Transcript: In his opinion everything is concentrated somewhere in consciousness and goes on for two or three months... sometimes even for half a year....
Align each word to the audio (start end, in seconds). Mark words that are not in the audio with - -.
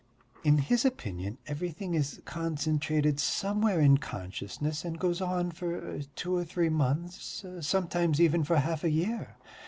In 0.43 0.57
his 0.57 0.83
opinion 0.83 1.37
everything 1.45 1.93
is 1.93 2.23
concentrated 2.25 3.19
somewhere 3.19 3.79
in 3.79 3.99
consciousness 3.99 4.83
and 4.83 4.97
goes 4.97 5.21
on 5.21 5.51
for 5.51 6.01
two 6.15 6.35
or 6.35 6.43
three 6.43 6.69
months... 6.69 7.45
sometimes 7.59 8.19
even 8.19 8.43
for 8.43 8.57
half 8.57 8.83
a 8.83 8.89
year.... 8.89 9.35